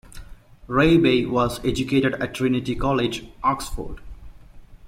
Reibey 0.67 1.29
was 1.29 1.63
educated 1.63 2.15
at 2.15 2.33
Trinity 2.33 2.73
College, 2.73 3.27
Oxford. 3.43 4.01